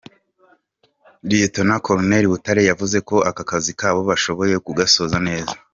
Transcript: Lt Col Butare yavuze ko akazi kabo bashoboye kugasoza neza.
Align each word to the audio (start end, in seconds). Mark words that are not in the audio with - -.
Lt 1.29 1.55
Col 1.85 1.99
Butare 2.31 2.61
yavuze 2.69 2.97
ko 3.09 3.15
akazi 3.29 3.71
kabo 3.79 3.99
bashoboye 4.09 4.55
kugasoza 4.65 5.17
neza. 5.27 5.53